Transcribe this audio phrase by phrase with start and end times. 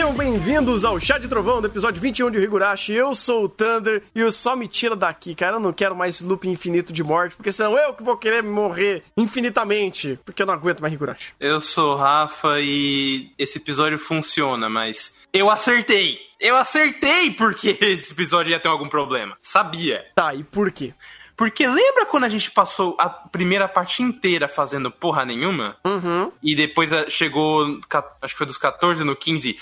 [0.00, 2.94] Sejam bem-vindos ao Chá de Trovão do episódio 21 de Higurashi.
[2.94, 5.56] Eu sou o Thunder e o só me tira daqui, cara.
[5.56, 9.04] Eu não quero mais loop infinito de morte, porque senão eu que vou querer morrer
[9.14, 11.34] infinitamente, porque eu não aguento mais Higurashi.
[11.38, 16.18] Eu sou o Rafa e esse episódio funciona, mas eu acertei.
[16.40, 19.36] Eu acertei porque esse episódio ia ter algum problema.
[19.42, 20.06] Sabia.
[20.14, 20.94] Tá, e por quê?
[21.36, 25.76] Porque lembra quando a gente passou a primeira parte inteira fazendo porra nenhuma?
[25.84, 26.32] Uhum.
[26.42, 27.80] E depois ah, chegou,
[28.22, 29.58] acho que foi dos 14 no 15,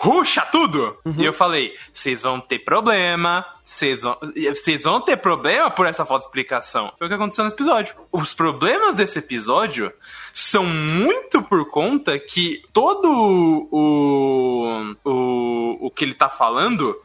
[0.00, 0.96] ruxa tudo!
[1.18, 4.18] E eu falei, vocês vão ter problema, vocês vão,
[4.48, 6.90] vocês vão ter problema por essa falta de explicação.
[6.96, 7.94] Foi o que aconteceu nesse episódio.
[8.10, 9.92] Os problemas desse episódio
[10.32, 13.10] são muito por conta que todo
[13.70, 16.96] o, o, o que ele tá falando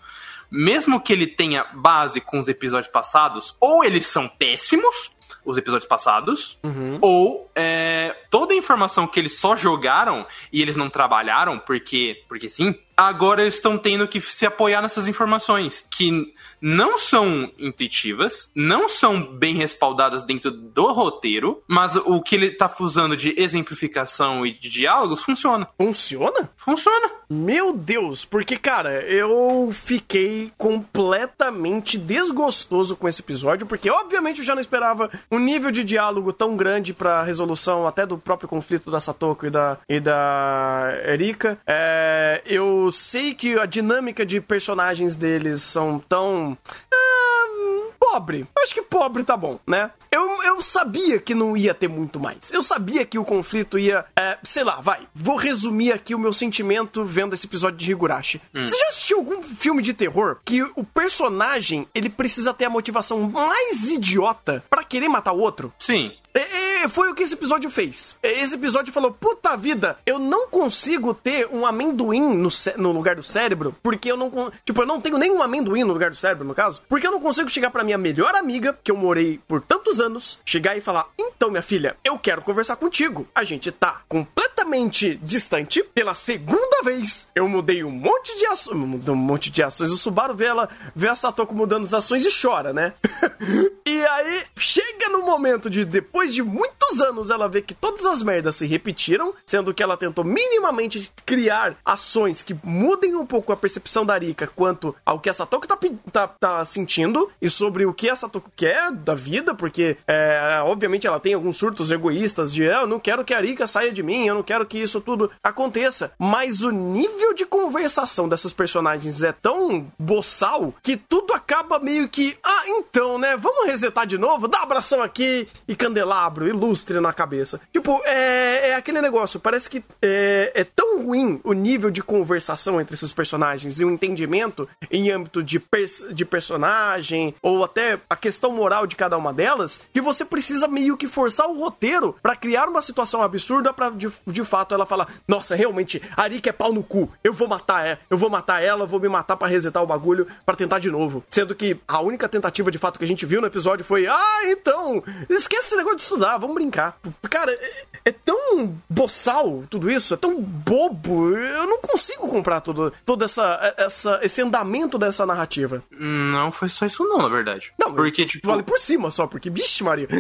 [0.50, 5.12] mesmo que ele tenha base com os episódios passados, ou eles são péssimos,
[5.44, 6.58] os episódios passados,
[7.02, 12.48] ou é, toda a informação que eles só jogaram e eles não trabalharam, porque, porque
[12.48, 18.90] sim, agora eles estão tendo que se apoiar nessas informações, que não são intuitivas, não
[18.90, 24.52] são bem respaldadas dentro do roteiro, mas o que ele tá usando de exemplificação e
[24.52, 25.68] de diálogos funciona.
[25.78, 26.50] Funciona?
[26.56, 27.12] Funciona.
[27.30, 34.54] Meu Deus, porque, cara, eu fiquei completamente desgostoso com esse episódio, porque obviamente eu já
[34.54, 39.00] não esperava um nível de diálogo tão grande pra resolução até do próprio conflito da
[39.00, 41.58] Satoko e da, e da Erika.
[41.66, 46.58] É, eu sei que a dinâmica de personagens deles são tão.
[46.94, 48.46] ah, pobre.
[48.56, 49.90] Eu acho que pobre tá bom, né?
[50.12, 52.52] Eu, eu sabia que não ia ter muito mais.
[52.52, 54.06] Eu sabia que o conflito ia.
[54.18, 55.08] é, sei lá, vai.
[55.14, 58.42] Vou resumir aqui o meu sentimento vendo esse episódio de Higurashi.
[58.54, 63.20] Você já assistiu algum filme de terror que o personagem ele precisa ter a motivação
[63.30, 65.74] mais idiota pra querer matar o outro?
[65.80, 66.14] Sim.
[66.36, 68.16] É, foi o que esse episódio fez.
[68.22, 73.24] Esse episódio falou: puta vida, eu não consigo ter um amendoim no, no lugar do
[73.24, 74.30] cérebro, porque eu não.
[74.66, 77.22] Tipo, eu não tenho nenhum amendoim no lugar do cérebro, no caso, porque eu não
[77.22, 81.08] consigo chegar pra minha melhor amiga, que eu morei por tantos anos, chegar e falar:
[81.18, 83.28] então, minha filha, eu quero conversar contigo.
[83.34, 87.30] A gente tá completamente distante pela segunda vez.
[87.34, 88.78] Eu mudei um monte de ações.
[88.78, 89.92] Mudei um monte de ações.
[89.92, 92.94] O Subaru vê ela, vê a Satoko mudando as ações e chora, né?
[93.86, 98.24] e aí, chega no momento de depois de muitos anos ela vê que todas as
[98.24, 103.58] merdas se repetiram, sendo que ela tentou minimamente criar ações que mudem um pouco a
[103.58, 105.78] percepção da Arika quanto ao que a Satoko tá,
[106.12, 111.08] tá, tá sentindo e sobre o que a Satoko quer da vida, porque é, obviamente
[111.08, 114.04] ela tem alguns surtos egoístas de "Ah, eu não quero que a Arika saia de
[114.04, 116.12] mim, eu não quero que isso tudo aconteça.
[116.18, 122.38] Mas o nível de conversação dessas personagens é tão boçal que tudo acaba meio que.
[122.44, 123.36] Ah, então, né?
[123.38, 124.48] Vamos resetar de novo?
[124.48, 127.60] Dá um abração aqui e candelabro, ilustre na cabeça.
[127.72, 129.40] Tipo, é, é aquele negócio.
[129.40, 133.92] Parece que é, é tão ruim o nível de conversação entre esses personagens e o
[133.92, 139.34] entendimento em âmbito de, pers- de personagem ou até a questão moral de cada uma
[139.34, 143.90] delas que você precisa meio que forçar o roteiro pra criar uma situação absurda pra
[143.90, 147.10] de, de fato ela falar: Nossa, realmente, a Arika é pau no cu.
[147.24, 150.28] Eu vou matar ela, eu vou matar ela, vou me matar pra resetar o bagulho
[150.46, 151.24] pra tentar de novo.
[151.30, 154.42] Sendo que a única tentativa de fato que a gente viu no episódio foi: Ah,
[154.46, 156.98] então, esquece esse negócio de estudar, vamos brincar.
[157.30, 161.36] Cara, é, é tão boçal tudo isso, é tão bobo.
[161.36, 165.84] Eu não consigo comprar todo, todo essa, essa, esse andamento dessa narrativa.
[165.92, 167.72] Não foi só isso não, na verdade.
[167.80, 168.48] Não, porque, tipo...
[168.48, 170.08] Vale por cima só, porque, vixe, Maria.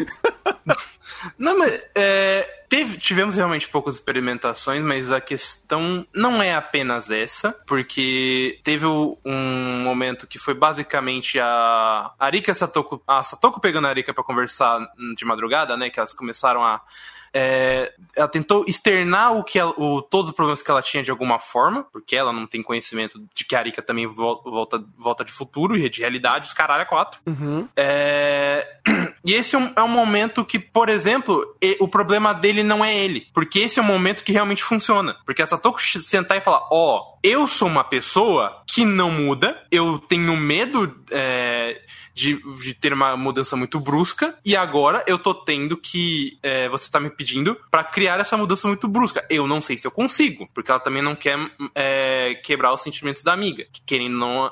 [1.38, 7.52] Não, mas é, teve- tivemos realmente poucas experimentações, mas a questão não é apenas essa,
[7.66, 13.90] porque teve um momento que foi basicamente a Arika e Satoko, a Satoko pegando a
[13.90, 14.80] Arika pra conversar
[15.16, 16.82] de madrugada, né, que elas começaram a
[17.38, 21.12] é, ela tentou externar o que ela- o, todos os problemas que ela tinha de
[21.12, 25.26] alguma forma, porque ela não tem conhecimento de que a Arika também vol- volta, volta
[25.26, 27.20] de futuro e de realidade, os caralho é quatro.
[27.76, 28.66] É,
[29.26, 32.96] E esse é um, é um momento que, por exemplo, o problema dele não é
[32.96, 33.28] ele.
[33.34, 35.18] Porque esse é um momento que realmente funciona.
[35.26, 39.62] Porque a Satoko ch- sentar e falar: Ó, eu sou uma pessoa que não muda,
[39.72, 41.82] eu tenho medo é,
[42.14, 46.38] de, de ter uma mudança muito brusca, e agora eu tô tendo que.
[46.44, 49.26] é, você tá me pedindo pra criar essa mudança muito brusca.
[49.30, 51.36] Eu não sei se eu consigo, porque ela também não quer
[51.74, 53.66] é, quebrar os sentimentos da amiga.
[53.74, 54.52] Que querendo não.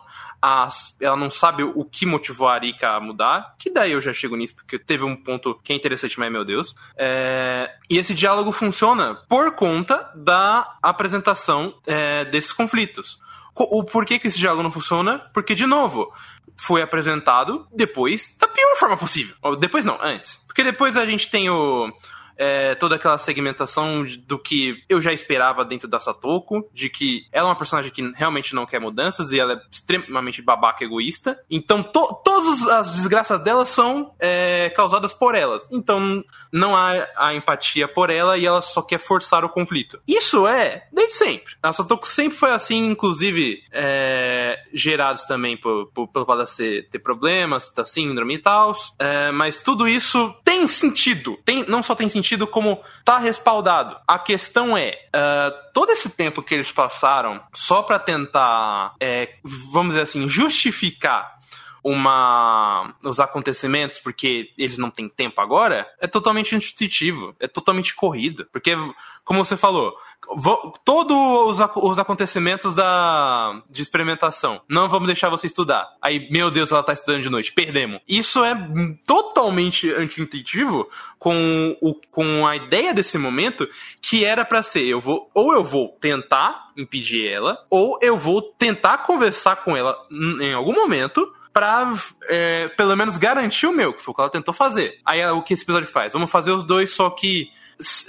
[0.99, 4.35] Ela não sabe o que motivou a Arika a mudar, que daí eu já chego
[4.35, 6.75] nisso, porque teve um ponto que é interessante, mas meu Deus.
[6.97, 13.19] É, e esse diálogo funciona por conta da apresentação é, desses conflitos.
[13.53, 15.19] Co- O porquê que esse diálogo não funciona?
[15.33, 16.11] Porque, de novo,
[16.57, 19.35] foi apresentado depois da pior forma possível.
[19.59, 20.43] Depois não, antes.
[20.47, 21.91] Porque depois a gente tem o.
[22.37, 27.47] é, toda aquela segmentação do que eu já esperava dentro da Satoko, de que ela
[27.47, 31.39] é uma personagem que realmente não quer mudanças e ela é extremamente babaca egoísta.
[31.49, 35.63] Então, to todas as desgraças dela são é, causadas por elas.
[35.71, 39.99] Então, não há a empatia por ela e ela só quer forçar o conflito.
[40.07, 41.55] Isso é desde sempre.
[41.61, 46.99] A Satoko sempre foi assim, inclusive é, gerados também por, por, pelo fato de ter
[46.99, 48.73] problemas, da síndrome e tal.
[48.99, 51.37] É, mas tudo isso tem sentido.
[51.45, 53.97] Tem, não só tem sentido, como tá respaldado.
[54.07, 59.35] A questão é, uh, todo esse tempo que eles passaram só para tentar, é,
[59.71, 61.33] vamos dizer assim, justificar
[61.83, 68.47] uma os acontecimentos porque eles não têm tempo agora é totalmente intuitivo, é totalmente corrido,
[68.53, 68.73] porque
[69.25, 69.93] como você falou,
[70.83, 75.87] todos os, os acontecimentos da de experimentação, não vamos deixar você estudar.
[76.01, 78.01] Aí, meu Deus, ela tá estudando de noite, perdemos.
[78.07, 78.55] Isso é
[79.05, 80.89] totalmente anti-intuitivo
[81.19, 83.67] com, o, com a ideia desse momento
[84.01, 88.41] que era para ser, eu vou ou eu vou tentar impedir ela, ou eu vou
[88.41, 91.93] tentar conversar com ela em algum momento pra
[92.27, 94.99] é, pelo menos garantir o meu, que foi o que ela tentou fazer.
[95.05, 96.11] Aí é o que esse episódio faz?
[96.11, 97.49] Vamos fazer os dois, só que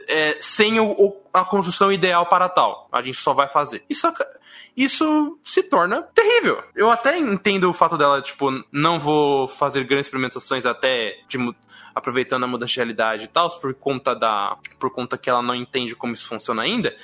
[0.09, 2.89] é, sem o, o, a construção ideal para tal.
[2.93, 3.85] A gente só vai fazer.
[3.89, 4.07] Isso,
[4.77, 6.63] isso se torna terrível.
[6.75, 11.39] Eu até entendo o fato dela, tipo, não vou fazer grandes experimentações até de,
[11.95, 14.57] aproveitando a mudança de realidade e tal, por conta da.
[14.79, 16.97] por conta que ela não entende como isso funciona ainda.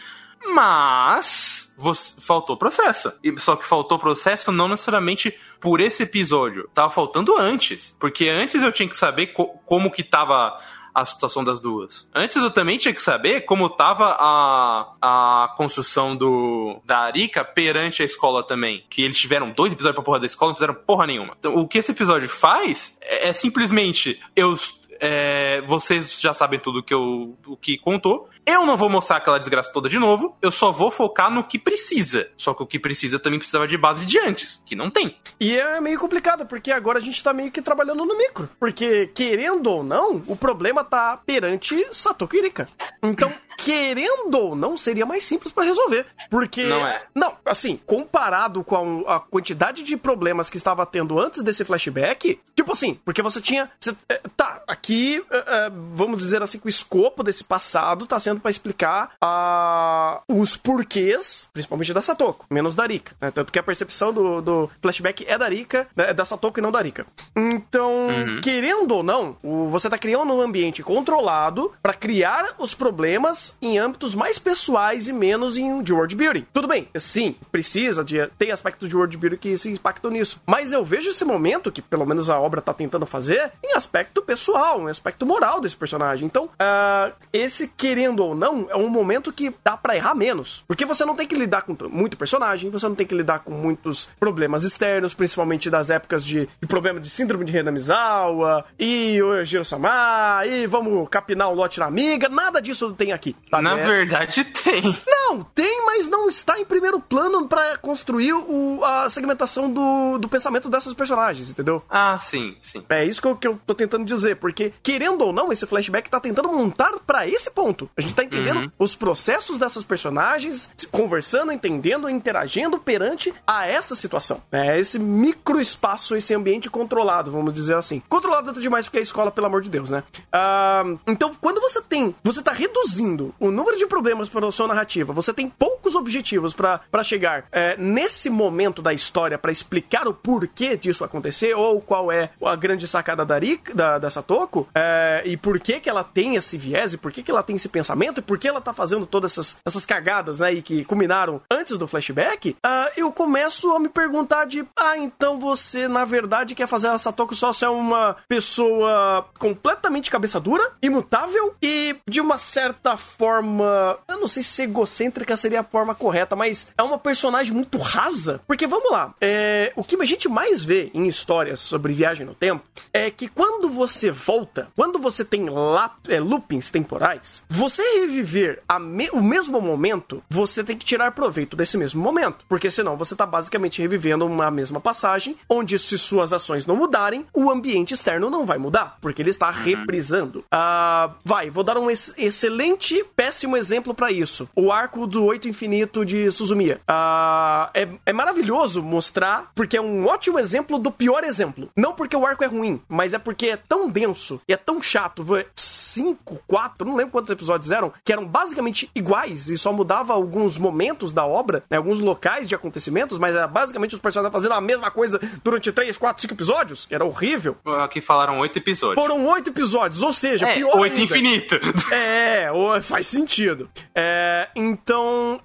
[0.54, 3.12] Mas você, faltou processo.
[3.22, 6.68] E só que faltou processo não necessariamente por esse episódio.
[6.72, 7.96] Tava faltando antes.
[8.00, 10.58] Porque antes eu tinha que saber co como que tava
[10.94, 12.10] a situação das duas.
[12.14, 18.02] Antes eu também tinha que saber como tava a, a construção do da Arika perante
[18.02, 18.84] a escola também.
[18.88, 21.36] Que eles tiveram dois episódios pra porra da escola e não fizeram porra nenhuma.
[21.38, 24.56] Então, o que esse episódio faz é, é simplesmente eu
[25.00, 28.28] é, vocês já sabem tudo que eu, o que contou.
[28.46, 31.58] Eu não vou mostrar aquela desgraça toda de novo, eu só vou focar no que
[31.58, 32.28] precisa.
[32.36, 35.16] Só que o que precisa também precisava de base de antes, que não tem.
[35.38, 38.48] E é meio complicado, porque agora a gente tá meio que trabalhando no micro.
[38.58, 42.68] Porque, querendo ou não, o problema tá perante Satoku Irika.
[43.02, 43.32] Então,
[43.64, 46.06] querendo ou não, seria mais simples para resolver.
[46.30, 46.64] Porque.
[46.64, 47.02] Não é.
[47.14, 52.40] Não, assim, comparado com a, a, quantidade de problemas que estava tendo antes desse flashback,
[52.54, 53.70] tipo assim, porque você tinha.
[53.78, 58.18] Você, é, tá, aqui, é, é, vamos dizer assim, que o escopo desse passado tá
[58.18, 63.14] sendo para explicar a, os porquês, principalmente da Satoko, menos da Rika.
[63.20, 63.30] Né?
[63.30, 66.70] Tanto que a percepção do, do flashback é da Rika, é da Satoko e não
[66.70, 67.06] da Rika.
[67.34, 68.40] Então, uhum.
[68.40, 69.36] querendo ou não,
[69.70, 75.12] você tá criando um ambiente controlado para criar os problemas em âmbitos mais pessoais e
[75.12, 76.46] menos em de world building.
[76.52, 80.40] Tudo bem, sim, precisa de tem aspectos de world building que se impactam nisso.
[80.46, 84.22] Mas eu vejo esse momento que pelo menos a obra tá tentando fazer em aspecto
[84.22, 86.26] pessoal, em aspecto moral desse personagem.
[86.26, 90.84] Então, uh, esse querendo ou não é um momento que dá para errar menos, porque
[90.84, 94.08] você não tem que lidar com muito personagem, você não tem que lidar com muitos
[94.18, 100.42] problemas externos, principalmente das épocas de, de problema de síndrome de Renamizawa e o Jiro-sama
[100.46, 103.34] e vamos capinar o lote na amiga, nada disso tem aqui.
[103.50, 104.82] Tá Na verdade, tem.
[104.82, 110.28] Não, tem, mas não está em primeiro plano para construir o, a segmentação do, do
[110.28, 111.82] pensamento dessas personagens, entendeu?
[111.88, 112.84] Ah, sim, sim.
[112.88, 116.08] É isso que eu, que eu tô tentando dizer, porque, querendo ou não, esse flashback
[116.08, 117.88] tá tentando montar para esse ponto.
[117.96, 118.70] A gente tá entendendo uhum.
[118.78, 124.42] os processos dessas personagens, conversando, entendendo, interagindo perante a essa situação.
[124.50, 128.02] É esse micro espaço, esse ambiente controlado, vamos dizer assim.
[128.08, 130.02] Controlado até demais porque é a escola, pelo amor de Deus, né?
[130.32, 134.66] Uh, então, quando você tem, você tá reduzindo o número de problemas para a sua
[134.66, 140.14] narrativa, você tem poucos objetivos para chegar é, nesse momento da história para explicar o
[140.14, 145.22] porquê disso acontecer ou qual é a grande sacada da, Rika, da, da Satoko é,
[145.24, 147.68] e por que, que ela tem esse viés e por que, que ela tem esse
[147.68, 151.40] pensamento e por que ela tá fazendo todas essas, essas cagadas aí né, que culminaram
[151.50, 156.54] antes do flashback, uh, eu começo a me perguntar de ah, então você na verdade
[156.54, 162.38] quer fazer a Satoko só ser uma pessoa completamente cabeça dura, imutável e de uma
[162.38, 163.98] certa forma.
[164.08, 168.40] Eu não sei se egocêntrica seria a forma correta, mas é uma personagem muito rasa.
[168.46, 172.34] Porque vamos lá, é, o que a gente mais vê em histórias sobre viagem no
[172.34, 178.62] tempo é que quando você volta, quando você tem lá, é, loopings temporais, você reviver
[178.80, 182.44] me, o mesmo momento, você tem que tirar proveito desse mesmo momento.
[182.48, 187.26] Porque senão você está basicamente revivendo uma mesma passagem, onde se suas ações não mudarem,
[187.32, 189.54] o ambiente externo não vai mudar, porque ele está uhum.
[189.54, 190.40] reprisando.
[190.52, 194.48] Uh, vai, vou dar um ex excelente péssimo exemplo para isso.
[194.54, 196.80] O arco arco do Oito Infinito de Suzumiya.
[196.88, 201.70] Uh, é, é maravilhoso mostrar, porque é um ótimo exemplo do pior exemplo.
[201.76, 204.82] Não porque o arco é ruim, mas é porque é tão denso e é tão
[204.82, 205.24] chato.
[205.54, 210.58] Cinco, quatro, não lembro quantos episódios eram, que eram basicamente iguais e só mudava alguns
[210.58, 214.60] momentos da obra, né, alguns locais de acontecimentos, mas era basicamente os personagens fazendo a
[214.60, 217.56] mesma coisa durante três, quatro, cinco episódios, era horrível.
[217.82, 219.02] Aqui falaram oito episódios.
[219.02, 221.04] Foram oito episódios, ou seja, é, pior Oito ainda.
[221.04, 221.56] infinito.
[221.92, 222.48] É,
[222.82, 223.68] faz sentido.
[223.94, 224.79] É, então,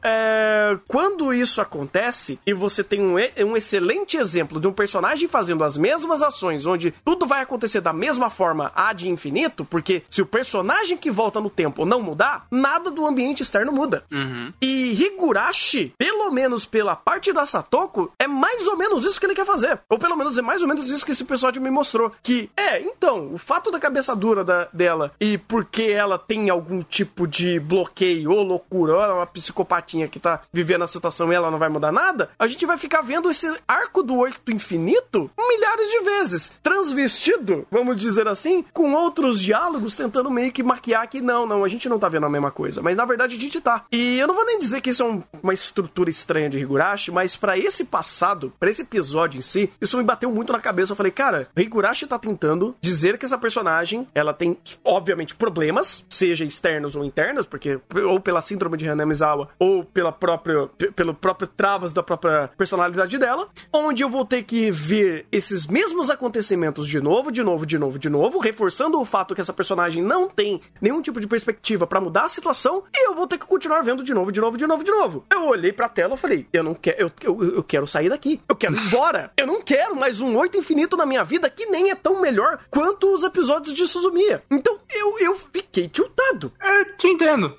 [0.04, 3.15] é, quando isso acontece e você tem um,
[3.46, 7.94] um excelente exemplo de um personagem fazendo as mesmas ações, onde tudo vai acontecer da
[7.94, 12.46] mesma forma a de infinito, porque se o personagem que volta no tempo não mudar,
[12.51, 14.04] nada do ambiente externo muda.
[14.12, 14.54] Uhum.
[14.62, 19.36] E Higurashi, pelo menos pela parte da Satoko, é mais ou menos isso que ele
[19.36, 19.80] quer fazer.
[19.89, 22.12] Ou pelo menos é mais ou menos isso que esse episódio me mostrou.
[22.22, 26.82] Que, é, então, o fato da cabeça dura da, dela e porque ela tem algum
[26.82, 31.32] tipo de bloqueio ou loucura, ou ela é uma psicopatinha que tá vivendo a situação
[31.32, 34.51] e ela não vai mudar nada, a gente vai ficar vendo esse arco do oito
[34.51, 36.53] infinito milhares de vezes.
[36.62, 41.67] Transvestido, vamos dizer assim, com outros diálogos tentando meio que maquiar que não, não, a
[41.67, 42.82] gente não tá vendo a mesma coisa.
[42.82, 43.86] Mas na verdade a gente tá.
[43.91, 47.12] E eu não vou nem dizer que isso é um, uma estrutura estranha de Higurashi,
[47.12, 50.91] mas para esse passado, para esse episódio em si, isso me bateu muito na cabeça.
[50.91, 56.46] Eu falei, cara, Higurashi tá tentando dizer que essa personagem, ela tem, obviamente, problemas, seja
[56.46, 61.91] externos ou internos, porque ou pela síndrome de Hanamizawa, ou pela própria, pelo próprio travas
[61.91, 67.31] da própria personalidade dela, onde eu vou ter que ver esses mesmos acontecimentos de novo,
[67.31, 71.01] de novo, de novo, de novo, reforçando o fato que essa personagem não tem nenhum
[71.01, 74.13] tipo de perspectiva para mudar a situação, e eu vou ter que continuar vendo de
[74.13, 75.25] novo, de novo, de novo, de novo.
[75.31, 78.41] Eu olhei pra tela e falei, eu não quero, eu, eu, eu quero sair daqui,
[78.48, 81.65] eu quero ir embora, eu não quero mais um oito infinito na minha vida que
[81.67, 84.43] nem é tão melhor quanto os episódios de Suzumiya.
[84.51, 86.51] Então eu, eu fiquei tiltado.
[86.60, 87.55] É, te entendo.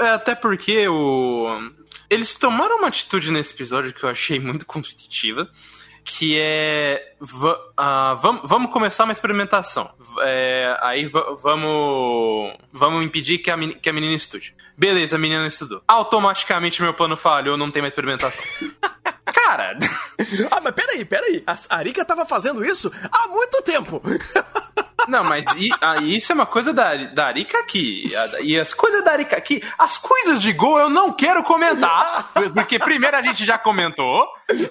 [0.00, 1.72] É, até porque o.
[2.08, 5.50] Eles tomaram uma atitude nesse episódio que eu achei muito competitiva
[6.04, 9.90] que é uh, vamos, vamos começar uma experimentação.
[10.20, 14.54] É, aí vamos vamos impedir que a, que a menina estude.
[14.76, 15.82] Beleza, a menina estudou.
[15.86, 18.44] Automaticamente meu plano falhou, não tem mais experimentação.
[19.24, 19.78] Cara!
[20.50, 21.42] ah, mas peraí, peraí.
[21.46, 24.02] A Arika tava fazendo isso há muito tempo.
[25.08, 25.70] Não, mas e,
[26.16, 28.12] isso é uma coisa da, da Arika aqui.
[28.42, 32.30] E as coisas da Arika aqui, as coisas de Gol eu não quero comentar.
[32.54, 34.26] Porque primeiro a gente já comentou.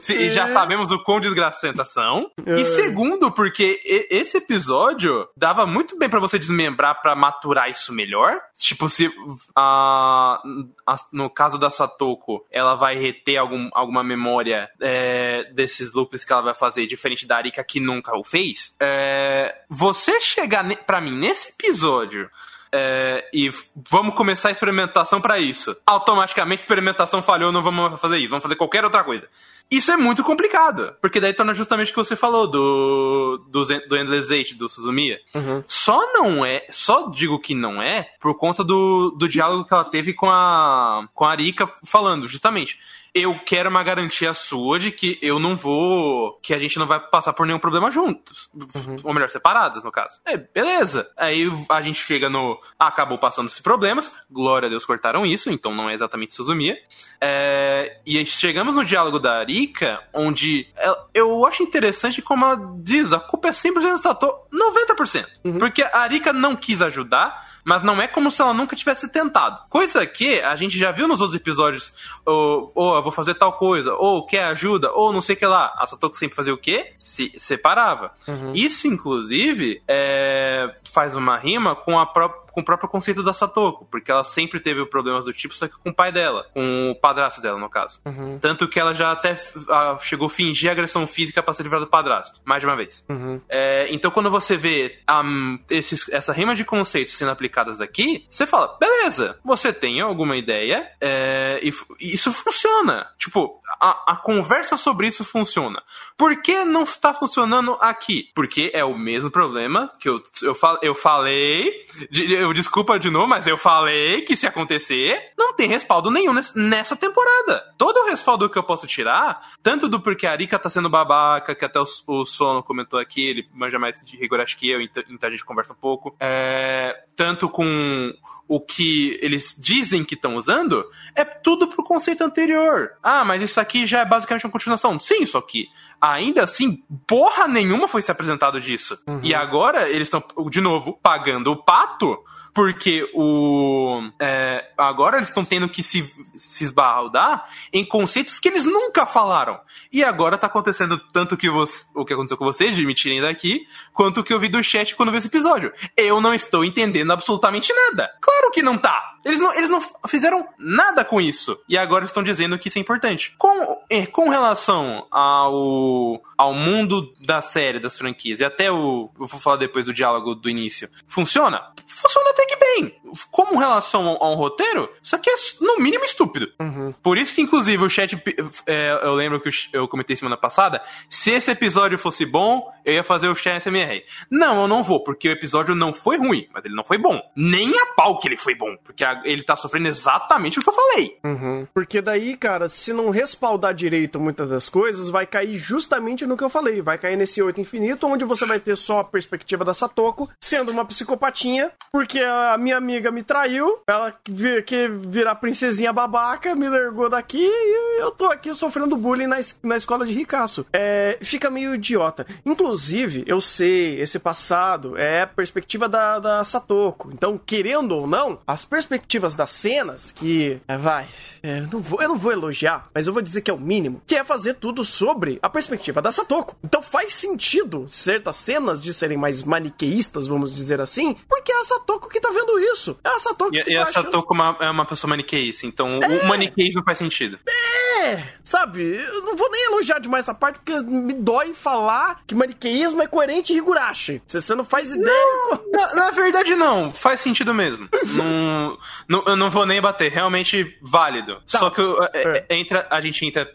[0.09, 2.29] E já sabemos o quão desgraçentas são.
[2.45, 8.37] E segundo, porque esse episódio dava muito bem para você desmembrar para maturar isso melhor.
[8.55, 9.11] Tipo, se
[9.55, 10.41] a,
[10.87, 16.31] a, no caso da Satoko, ela vai reter algum, alguma memória é, desses loops que
[16.31, 18.75] ela vai fazer, diferente da Arika que nunca o fez.
[18.79, 22.29] É, você chegar para mim nesse episódio
[22.73, 23.51] é, e
[23.89, 25.75] vamos começar a experimentação para isso.
[25.85, 29.27] Automaticamente, experimentação falhou, não vamos fazer isso, vamos fazer qualquer outra coisa.
[29.69, 33.97] Isso é muito complicado, porque daí torna justamente o que você falou do, do, do
[33.97, 35.19] Endless Eight, do Suzumiya.
[35.33, 35.63] Uhum.
[35.65, 39.85] Só não é, só digo que não é, por conta do, do diálogo que ela
[39.85, 42.77] teve com a, com a Arika falando, justamente
[43.13, 46.39] eu quero uma garantia sua de que eu não vou.
[46.41, 48.49] que a gente não vai passar por nenhum problema juntos.
[48.53, 48.95] Uhum.
[49.03, 50.21] Ou melhor, separados, no caso.
[50.25, 51.11] É, beleza.
[51.17, 52.57] Aí a gente chega no.
[52.79, 54.13] acabou passando esses problemas.
[54.29, 56.77] Glória a Deus cortaram isso, então não é exatamente Suzumiya.
[57.19, 60.67] É, e chegamos no diálogo da Arika, onde
[61.13, 65.27] eu acho interessante como ela diz: a culpa é sempre do Sato 90%.
[65.43, 65.59] Uhum.
[65.59, 69.59] Porque a Arika não quis ajudar mas não é como se ela nunca tivesse tentado.
[69.69, 71.93] Coisa que a gente já viu nos outros episódios,
[72.25, 75.45] ou, ou eu vou fazer tal coisa, ou quer ajuda, ou não sei o que
[75.45, 75.73] lá.
[75.77, 76.93] A Satoko sempre fazia o quê?
[76.99, 78.11] Se separava.
[78.27, 78.53] Uhum.
[78.55, 83.85] Isso, inclusive, é, faz uma rima com a própria com o próprio conceito da Satoko,
[83.85, 86.95] porque ela sempre teve problemas do tipo, só que com o pai dela, com o
[86.95, 87.99] padrasto dela, no caso.
[88.05, 88.39] Uhum.
[88.39, 91.87] Tanto que ela já até uh, chegou a fingir agressão física pra se livrar do
[91.87, 93.05] padrasto, mais de uma vez.
[93.09, 93.41] Uhum.
[93.49, 98.45] É, então, quando você vê um, esses, essa rima de conceitos sendo aplicadas aqui, você
[98.45, 103.07] fala, beleza, você tem alguma ideia é, e, e, isso funciona.
[103.17, 105.81] Tipo, a, a conversa sobre isso funciona.
[106.17, 108.29] Por que não está funcionando aqui?
[108.35, 113.09] Porque é o mesmo problema que eu, eu, fal, eu falei de, eu desculpa de
[113.09, 117.63] novo, mas eu falei que se acontecer, não tem respaldo nenhum nessa temporada.
[117.77, 121.55] Todo o respaldo que eu posso tirar, tanto do porque a Arika tá sendo babaca,
[121.55, 125.03] que até o, o Sono comentou aqui, ele manja mais de Higurashi que eu, então,
[125.09, 126.15] então a gente conversa um pouco.
[126.19, 128.13] É, tanto com
[128.47, 132.91] o que eles dizem que estão usando, é tudo pro conceito anterior.
[133.01, 134.99] Ah, mas isso aqui já é basicamente uma continuação.
[134.99, 135.69] Sim, só que
[136.01, 138.99] ainda assim, porra nenhuma foi se apresentado disso.
[139.07, 139.21] Uhum.
[139.23, 142.17] E agora eles estão, de novo, pagando o pato
[142.53, 144.01] Porque o.
[144.19, 149.59] É, agora eles estão tendo que se, se esbarrar em conceitos que eles nunca falaram.
[149.91, 153.21] E agora tá acontecendo tanto que você, o que aconteceu com vocês, de me tirem
[153.21, 155.71] daqui, quanto o que eu vi do chat quando vi esse episódio.
[155.95, 158.09] Eu não estou entendendo absolutamente nada.
[158.19, 159.10] Claro que não tá.
[159.23, 161.59] Eles não, eles não fizeram nada com isso.
[161.67, 163.33] E agora estão dizendo que isso é importante.
[163.37, 169.09] Com, é, com relação ao, ao mundo da série, das franquias, e até o.
[169.19, 170.89] Eu vou falar depois do diálogo do início.
[171.07, 171.71] Funciona?
[171.87, 173.00] Funciona até que bem.
[173.29, 176.47] Como relação ao, ao roteiro, isso aqui é no mínimo estúpido.
[176.59, 176.93] Uhum.
[177.01, 178.21] Por isso que, inclusive, o chat.
[178.65, 180.81] É, eu lembro que eu comentei semana passada.
[181.09, 184.03] Se esse episódio fosse bom, eu ia fazer o chat SMR.
[184.29, 187.21] Não, eu não vou, porque o episódio não foi ruim, mas ele não foi bom.
[187.35, 188.75] Nem a pau que ele foi bom.
[188.83, 191.17] Porque a, ele tá sofrendo exatamente o que eu falei.
[191.23, 191.67] Uhum.
[191.73, 196.43] Porque daí, cara, se não respaldar direito muitas das coisas, vai cair justamente no que
[196.43, 196.81] eu falei.
[196.81, 200.71] Vai cair nesse oito infinito, onde você vai ter só a perspectiva da Satoko, sendo
[200.71, 206.67] uma psicopatinha, porque a minha amiga me traiu, ela vir, que virar princesinha babaca, me
[206.67, 210.65] largou daqui e eu tô aqui sofrendo bullying na, na escola de ricaço.
[210.73, 212.25] É, fica meio idiota.
[212.45, 217.11] Inclusive, eu sei, esse passado é a perspectiva da, da Satoko.
[217.13, 221.07] Então, querendo ou não, as perspectivas das cenas, que é, vai,
[221.41, 223.59] é, eu, não vou, eu não vou elogiar, mas eu vou dizer que é o
[223.59, 226.55] mínimo, que é fazer tudo sobre a perspectiva da Satoko.
[226.63, 231.63] Então faz sentido certas cenas de serem mais maniqueístas, vamos dizer assim, porque é a
[231.63, 232.90] Satoko que tá vendo isso.
[233.03, 234.63] É a Satoko e, E a Satoko achando...
[234.63, 236.07] é uma pessoa maniqueísta, então é.
[236.07, 237.39] o maniqueísmo faz sentido.
[237.47, 242.33] É, sabe, eu não vou nem elogiar demais essa parte, porque me dói falar que
[242.33, 244.21] maniqueísmo é coerente e Higurashi.
[244.27, 245.05] Você não faz ideia.
[245.05, 246.91] Não, na, na, verdade, não.
[246.91, 247.87] Faz sentido mesmo.
[248.15, 250.11] não, não, eu não vou nem bater.
[250.11, 251.35] Realmente válido.
[251.49, 251.59] Tá.
[251.59, 251.81] Só que
[252.13, 252.45] é.
[252.49, 252.55] é.
[252.55, 253.47] entra, a gente entra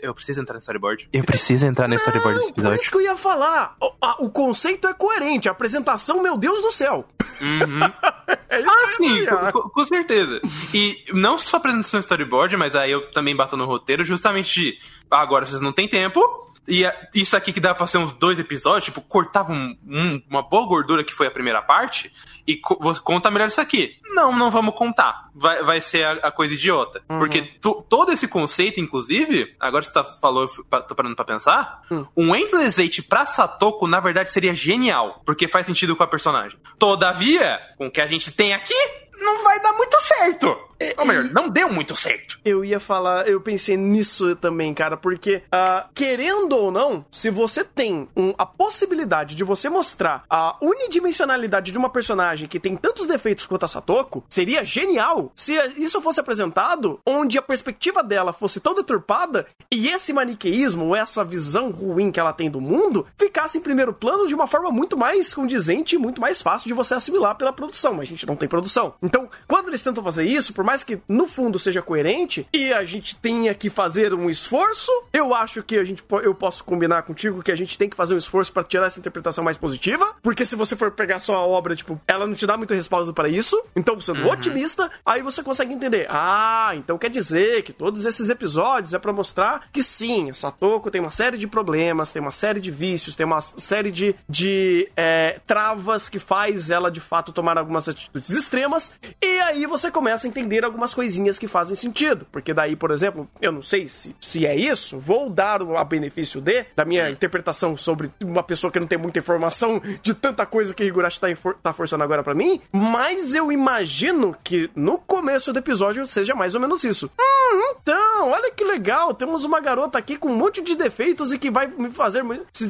[0.00, 1.08] eu preciso entrar no storyboard?
[1.12, 2.78] Eu preciso entrar no storyboard desse episódio.
[2.78, 3.76] Por isso que eu ia falar.
[3.78, 5.48] O, o, conceito é coerente.
[5.48, 7.06] A apresentação, meu Deus do céu.
[7.40, 7.80] Uhum.
[8.48, 10.40] é ah, sim, com, com, certeza.
[10.72, 14.78] E não só apresentação storyboard, mas aí eu também bato no roteiro, justamente de,
[15.10, 16.20] agora vocês não têm tempo,
[16.66, 20.42] e isso aqui que dá pra ser uns dois episódios, tipo, cortava um, um, uma
[20.42, 22.12] boa gordura que foi a primeira parte
[22.46, 23.98] e co conta melhor isso aqui.
[24.14, 25.28] Não, não vamos contar.
[25.34, 27.02] Vai, vai ser a, a coisa idiota.
[27.08, 27.18] Uhum.
[27.18, 27.42] Porque
[27.88, 32.06] todo esse conceito, inclusive, agora você tá, falou, tô parando pra pensar, uhum.
[32.16, 35.20] um Endless Eight pra Satoko, na verdade, seria genial.
[35.24, 36.58] Porque faz sentido com a personagem.
[36.78, 38.74] Todavia, com o que a gente tem aqui,
[39.18, 40.56] não vai dar muito certo.
[40.96, 42.38] Ou melhor, não deu muito certo.
[42.44, 47.64] Eu ia falar, eu pensei nisso também, cara, porque, uh, querendo ou não, se você
[47.64, 53.06] tem um, a possibilidade de você mostrar a unidimensionalidade de uma personagem que tem tantos
[53.06, 58.60] defeitos quanto a Satoko, seria genial se isso fosse apresentado onde a perspectiva dela fosse
[58.60, 63.60] tão deturpada e esse maniqueísmo, essa visão ruim que ela tem do mundo, ficasse em
[63.60, 67.36] primeiro plano de uma forma muito mais condizente e muito mais fácil de você assimilar
[67.36, 67.94] pela produção.
[67.94, 68.94] Mas a gente não tem produção.
[69.02, 72.72] Então, quando eles tentam fazer isso, por mais mais que no fundo seja coerente e
[72.72, 77.02] a gente tenha que fazer um esforço, eu acho que a gente eu posso combinar
[77.02, 80.14] contigo que a gente tem que fazer um esforço para tirar essa interpretação mais positiva,
[80.22, 83.12] porque se você for pegar só a obra, tipo, ela não te dá muito respaldo
[83.12, 83.62] para isso.
[83.76, 84.30] Então, sendo uhum.
[84.30, 86.06] otimista, aí você consegue entender.
[86.08, 90.90] Ah, então quer dizer que todos esses episódios é para mostrar que sim, a Satoko
[90.90, 94.88] tem uma série de problemas, tem uma série de vícios, tem uma série de, de
[94.96, 98.94] é, travas que faz ela de fato tomar algumas atitudes extremas.
[99.22, 102.26] E aí você começa a entender algumas coisinhas que fazem sentido.
[102.30, 106.40] Porque daí, por exemplo, eu não sei se, se é isso, vou dar o benefício
[106.40, 110.74] de, da minha interpretação sobre uma pessoa que não tem muita informação de tanta coisa
[110.74, 111.28] que Higurashi tá,
[111.62, 116.54] tá forçando agora para mim, mas eu imagino que no começo do episódio seja mais
[116.54, 117.10] ou menos isso.
[117.18, 121.38] Hum, então, olha que legal, temos uma garota aqui com um monte de defeitos e
[121.38, 122.24] que vai me fazer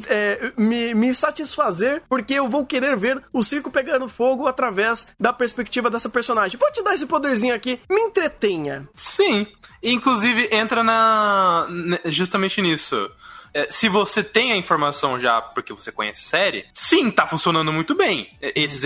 [0.08, 5.32] é, me, me satisfazer porque eu vou querer ver o circo pegando fogo através da
[5.32, 6.58] perspectiva dessa personagem.
[6.58, 8.88] Vou te dar esse poderzinho aqui, me entretenha.
[8.94, 9.46] Sim.
[9.82, 11.66] Inclusive, entra na.
[12.06, 13.10] justamente nisso.
[13.54, 17.70] É, se você tem a informação já porque você conhece a série, sim, tá funcionando
[17.70, 18.82] muito bem esses,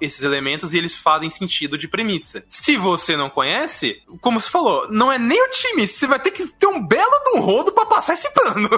[0.00, 2.44] esses elementos e eles fazem sentido de premissa.
[2.48, 6.32] Se você não conhece, como você falou, não é nem o time, você vai ter
[6.32, 8.68] que ter um belo de um rodo para passar esse pano.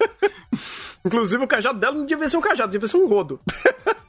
[1.04, 3.40] Inclusive, o cajado dela não devia ser um cajado, devia ser um rodo.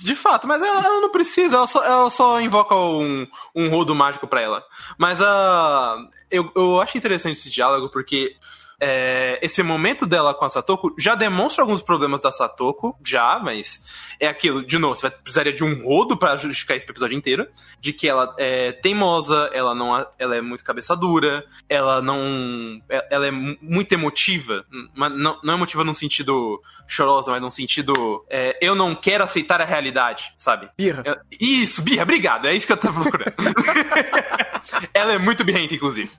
[0.00, 3.94] De fato, mas ela, ela, não precisa, ela só, ela só invoca um, um rodo
[3.94, 4.64] mágico pra ela.
[4.96, 8.34] Mas uh, eu, eu acho interessante esse diálogo porque
[8.80, 13.84] é, esse momento dela com a Satoko já demonstra alguns problemas da Satoko, já, mas
[14.18, 17.46] é aquilo, de novo, você vai precisaria de um rodo para justificar esse episódio inteiro,
[17.80, 23.26] de que ela é teimosa, ela não ela é muito cabeça dura, ela não ela
[23.26, 24.64] é muito emotiva,
[24.94, 29.60] mas não, não emotiva num sentido chorosa, mas num sentido é, eu não quero aceitar
[29.60, 30.68] a realidade, sabe?
[30.76, 31.02] Birra.
[31.38, 33.34] Isso, birra, obrigado, é isso que eu tava procurando.
[34.94, 36.10] ela é muito birrenta, inclusive.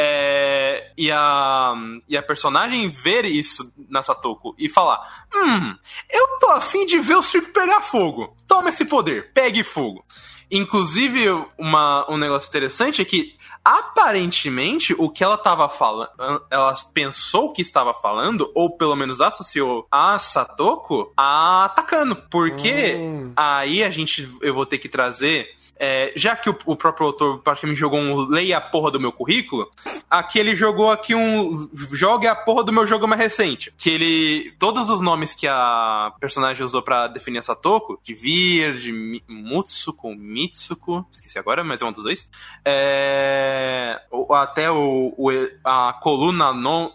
[0.00, 1.74] É, e, a,
[2.08, 5.74] e a personagem ver isso na Satoko e falar: Hum,
[6.08, 8.32] eu tô afim de ver o circo pegar fogo.
[8.46, 10.04] Toma esse poder, pegue fogo.
[10.48, 11.26] Inclusive,
[11.58, 16.10] uma, um negócio interessante é que aparentemente o que ela estava falando,
[16.48, 23.32] ela pensou que estava falando, ou pelo menos associou a Satoko a Takano, porque hum.
[23.36, 27.38] aí a gente eu vou ter que trazer é, já que o, o, próprio autor
[27.38, 29.70] praticamente jogou um leia a porra do meu currículo,
[30.10, 33.72] aqui ele jogou aqui um jogue a porra do meu jogo mais recente.
[33.78, 34.52] Que ele.
[34.58, 40.14] Todos os nomes que a personagem usou para definir essa Satoko, de Vir, de Mutsuko,
[40.14, 42.28] Mitsuko, esqueci agora, mas é um dos dois.
[42.64, 45.30] É, até o, o,
[45.64, 46.46] a coluna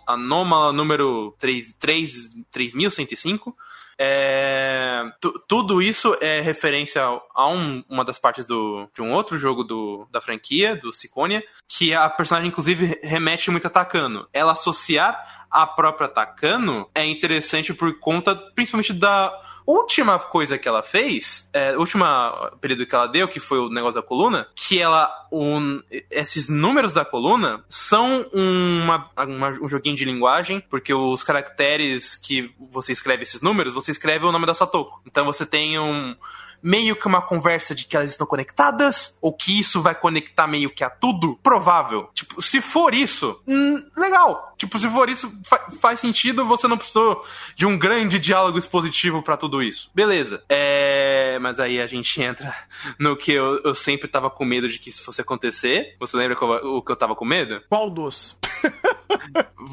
[0.07, 2.11] anômala número 3, 3,
[2.51, 3.55] 3105
[3.99, 5.03] é,
[5.47, 10.07] tudo isso é referência a um, uma das partes do, de um outro jogo do,
[10.11, 14.27] da franquia, do Siconia, que a personagem, inclusive, remete muito a Takano.
[14.33, 19.31] Ela associar a própria Takano é interessante por conta, principalmente da
[19.65, 24.01] última coisa que ela fez, é, última período que ela deu, que foi o negócio
[24.01, 25.11] da coluna, que ela.
[25.31, 32.15] Um, esses números da coluna são uma, uma, um joguinho de linguagem, porque os caracteres
[32.15, 35.01] que você escreve esses números, você escreve o nome da Satoko.
[35.05, 36.15] Então você tem um
[36.63, 40.73] meio que uma conversa de que elas estão conectadas, ou que isso vai conectar meio
[40.73, 41.37] que a tudo?
[41.43, 42.09] Provável.
[42.13, 44.53] Tipo, se for isso, hum, legal.
[44.57, 49.21] Tipo, se for isso, fa faz sentido, você não precisou de um grande diálogo expositivo
[49.21, 49.91] para tudo isso.
[49.93, 50.43] Beleza.
[50.47, 51.37] É.
[51.39, 52.55] Mas aí a gente entra
[52.97, 55.95] no que eu, eu sempre tava com medo de que isso fosse acontecer.
[55.99, 57.61] Você lembra o que eu tava com medo?
[57.69, 58.37] Qual dos?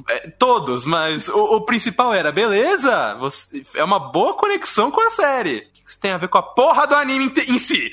[0.08, 5.10] É, todos, mas o, o, principal era, beleza, você, é uma boa conexão com a
[5.10, 5.58] série.
[5.58, 7.90] O que isso tem a ver com a porra do anime em si?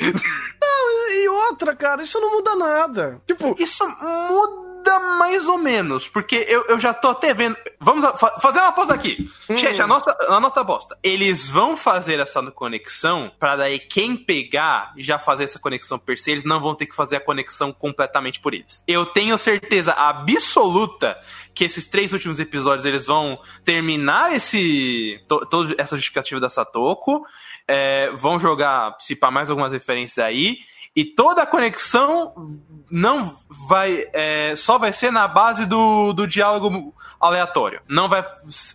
[0.61, 3.21] Não, e outra, cara, isso não muda nada.
[3.25, 4.67] Tipo, isso muda
[4.99, 7.57] mais ou menos, porque eu, eu já tô até vendo.
[7.79, 9.29] Vamos a, fa fazer uma pausa aqui.
[9.49, 9.57] Hum.
[9.57, 10.97] Checha, anota, anota a bosta.
[11.03, 16.31] Eles vão fazer essa conexão para daí quem pegar já fazer essa conexão per se,
[16.31, 18.83] eles não vão ter que fazer a conexão completamente por eles.
[18.87, 21.17] Eu tenho certeza absoluta
[21.53, 27.25] que esses três últimos episódios eles vão terminar esse to, toda essa justificativa da Satoko,
[27.67, 30.59] é, vão jogar, se para mais algumas referências aí
[30.97, 32.57] e toda a conexão
[32.89, 34.07] não vai.
[34.11, 37.81] É, só vai ser na base do, do diálogo aleatório.
[37.87, 38.23] Não vai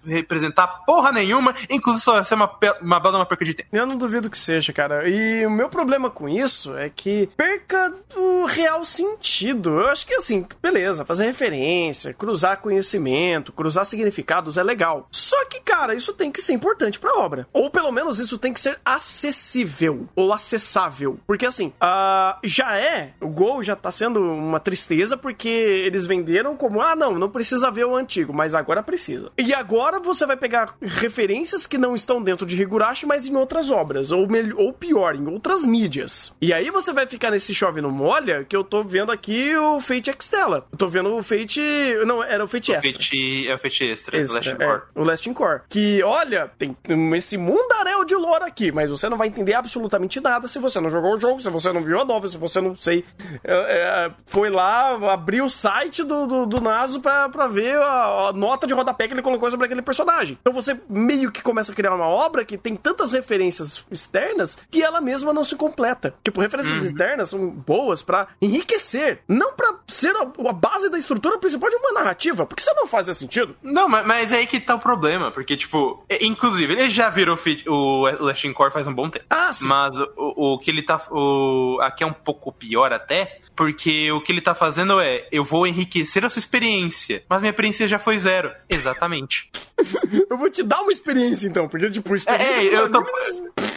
[0.05, 3.69] representar porra nenhuma, inclusive só vai ser uma, uma bela uma perca de tempo.
[3.73, 5.09] Eu não duvido que seja, cara.
[5.09, 9.81] E o meu problema com isso é que perca o real sentido.
[9.81, 15.07] Eu acho que assim, beleza, fazer referência, cruzar conhecimento, cruzar significados é legal.
[15.11, 17.47] Só que, cara, isso tem que ser importante pra obra.
[17.53, 21.19] Ou pelo menos isso tem que ser acessível ou acessável.
[21.27, 21.73] Porque assim,
[22.13, 26.95] uh, já é, o Gol já tá sendo uma tristeza porque eles venderam como, ah,
[26.97, 29.31] não, não precisa ver o antigo mas agora precisa.
[29.39, 33.71] E agora você vai pegar referências que não estão dentro de Higurashi, mas em outras
[33.71, 36.35] obras, ou, ou pior, em outras mídias.
[36.41, 39.81] E aí você vai ficar nesse chove no molha que eu tô vendo aqui o
[39.81, 40.67] Fate Extella.
[40.73, 41.61] Eu tô vendo o Fate.
[42.07, 42.93] Não, era o Fate o Extra.
[42.93, 45.61] Fate, é o Fate Extra, extra Last é, o Last Core.
[45.69, 46.77] Que, olha, tem
[47.17, 50.91] esse mundaréu de lore aqui, mas você não vai entender absolutamente nada se você não
[50.91, 53.05] jogou o jogo, se você não viu a nova, se você não sei.
[53.45, 58.29] É, é, foi lá, abriu o site do, do, do Naso pra, pra ver a,
[58.29, 60.39] a nota de rodapé que ele colocou sobre aquele personagem.
[60.41, 64.83] Então você meio que começa a criar uma obra que tem tantas referências externas que
[64.83, 66.15] ela mesma não se completa.
[66.23, 66.87] Tipo, referências uhum.
[66.87, 71.77] externas são boas para enriquecer, não para ser a, a, base da estrutura principal de
[71.77, 73.57] uma narrativa, porque isso não faz sentido.
[73.63, 77.39] Não, mas, mas é aí que tá o problema, porque, tipo, inclusive, ele já virou
[77.67, 79.25] o Lashing Core faz um bom tempo.
[79.29, 79.67] Ah, sim.
[79.67, 81.01] Mas o, o que ele tá.
[81.11, 85.45] O, aqui é um pouco pior até, porque o que ele tá fazendo é, eu
[85.45, 88.53] vou enriquecer a sua experiência, mas minha experiência já foi zero.
[88.69, 89.51] Exatamente.
[90.29, 93.05] eu vou te dar uma experiência então, porque tipo, experiência é, é eu tô...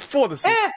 [0.07, 0.47] Foda-se.
[0.47, 0.71] É,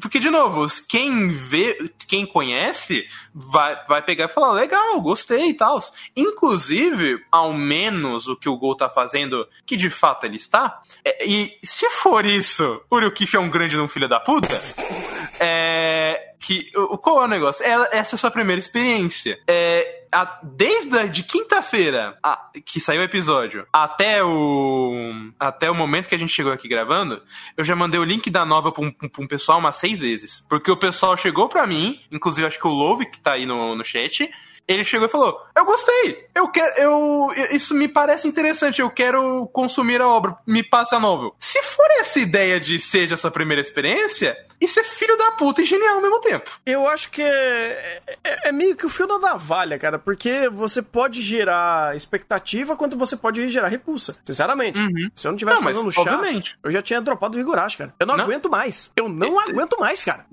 [0.00, 5.54] porque de novo, quem vê, quem conhece, vai, vai pegar e falar, legal, gostei e
[5.54, 5.80] tal.
[6.16, 11.24] Inclusive, ao menos o que o Gol tá fazendo, que de fato ele está, é,
[11.24, 14.60] e se for isso, o Ryukishi é um grande um filho da puta,
[15.38, 15.91] é
[16.42, 16.70] que.
[17.00, 17.64] Qual é o negócio?
[17.64, 19.38] É, essa é a sua primeira experiência.
[19.46, 22.18] É, a- desde a de quinta-feira
[22.64, 27.22] que saiu o episódio até o até o momento que a gente chegou aqui gravando,
[27.56, 30.44] eu já mandei o link da nova pra um, pra um pessoal umas seis vezes.
[30.48, 33.74] Porque o pessoal chegou pra mim, inclusive acho que o Love, que tá aí no,
[33.74, 34.30] no chat,
[34.68, 39.46] ele chegou e falou: Eu gostei, eu quero, eu, isso me parece interessante, eu quero
[39.52, 41.34] consumir a obra, me passe a novel.
[41.38, 45.62] Se for essa ideia de seja a sua primeira experiência, isso é filho da puta
[45.62, 46.48] e genial ao mesmo tempo.
[46.64, 50.82] Eu acho que é, é- é meio que o fio da navalha, cara, porque você
[50.82, 54.16] pode gerar expectativa quanto você pode gerar repulsa.
[54.24, 54.78] Sinceramente.
[54.78, 55.10] Uhum.
[55.14, 56.58] Se eu não tivesse Não, mas fazendo chá, obviamente.
[56.62, 57.94] eu já tinha dropado o Higurashi, cara.
[57.98, 58.24] Eu não, Não.
[58.24, 58.90] aguento mais.
[58.96, 60.26] Eu não aguento mais, cara.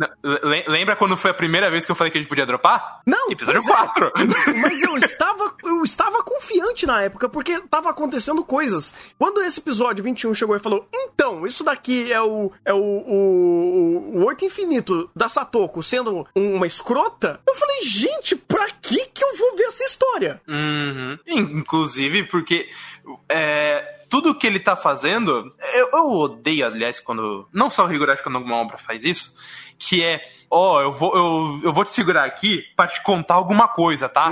[0.68, 3.02] Lembra quando foi a primeira vez que eu falei que a gente podia dropar?
[3.06, 3.78] Não, Episódio pois é.
[3.78, 4.12] 4.
[4.62, 8.94] Mas eu estava, eu estava confiante na época, porque estava acontecendo coisas.
[9.18, 12.52] Quando esse episódio 21 chegou e falou, então, isso daqui é o.
[12.66, 18.68] é o, o, o Oito Infinito da Satoko sendo uma escrota, eu falei, gente, pra
[18.82, 20.42] que que eu vou essa história?
[20.48, 21.18] Uhum.
[21.28, 22.70] In- Inclusive, porque
[23.28, 25.54] é, tudo que ele tá fazendo.
[25.74, 27.48] Eu, eu odeio, aliás, quando.
[27.54, 29.34] Não só o Higurashi quando alguma obra faz isso.
[29.78, 33.68] Que é, ó, eu, vou, eu, eu vou te segurar aqui pra te contar alguma
[33.68, 34.30] coisa, tá?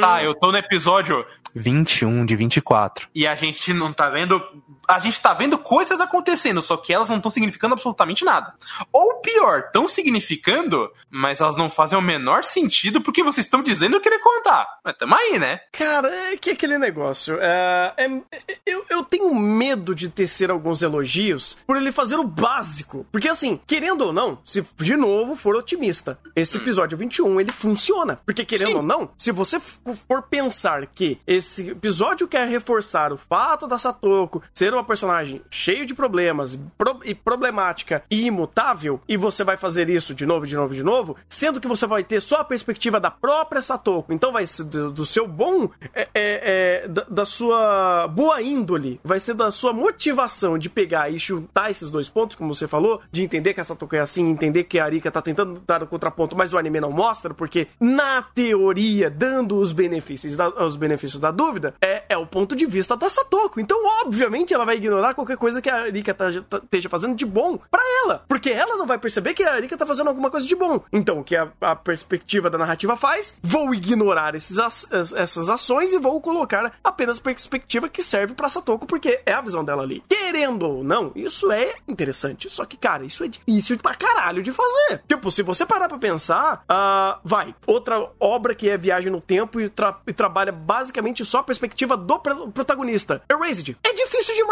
[0.00, 3.08] Tá, eu tô no episódio 21 de 24.
[3.14, 4.42] E a gente não tá vendo.
[4.90, 8.54] A gente tá vendo coisas acontecendo, só que elas não estão significando absolutamente nada.
[8.92, 13.96] Ou pior, estão significando, mas elas não fazem o menor sentido porque vocês estão dizendo
[13.96, 14.66] eu querer contar.
[14.84, 15.60] Mas tamo aí, né?
[15.72, 17.38] Cara, é que aquele negócio.
[17.40, 23.06] É, é- eu, eu tenho medo de tecer alguns elogios por ele fazer o básico.
[23.12, 28.18] Porque, assim, querendo ou não, se de novo for otimista, esse episódio 21 ele funciona.
[28.24, 28.74] Porque, querendo Sim.
[28.76, 34.42] ou não, se você for pensar que esse episódio quer reforçar o fato da Satoko
[34.54, 39.88] ser uma personagem cheio de problemas pro- e problemática e imutável, e você vai fazer
[39.88, 42.98] isso de novo, de novo, de novo, sendo que você vai ter só a perspectiva
[42.98, 47.24] da própria Satoko, então vai ser do, do seu bom, é, é, é, da, da
[47.24, 52.36] sua boa índole, vai ser da sua motivação de pegar e juntar esses dois pontos,
[52.36, 55.22] como você falou, de entender que a Satoko é assim, entender que a Arika tá
[55.22, 60.36] tentando dar o contraponto, mas o anime não mostra, porque na teoria, dando os benefícios
[60.36, 63.60] da, os benefícios da dúvida, é, é o ponto de vista da Satoko.
[63.60, 67.24] Então, obviamente, ela vai ignorar qualquer coisa que a Arika tá- tá- esteja fazendo de
[67.26, 70.46] bom pra ela, porque ela não vai perceber que a Arika tá fazendo alguma coisa
[70.46, 70.82] de bom.
[70.92, 75.48] Então, o que a, a perspectiva da narrativa faz, vou ignorar esses as- as- essas
[75.50, 79.82] ações e vou colocar apenas perspectiva que serve pra Satoko, porque é a visão dela
[79.82, 80.02] ali.
[80.08, 82.48] Querendo ou não, isso é interessante.
[82.50, 85.02] Só que, cara, isso é difícil pra caralho de fazer.
[85.08, 89.60] Tipo, se você parar pra pensar, ah, vai, outra obra que é Viagem no Tempo
[89.60, 93.22] e, tra- e trabalha basicamente só a perspectiva do pro- protagonista.
[93.30, 93.76] Erased.
[93.84, 94.49] É difícil demais.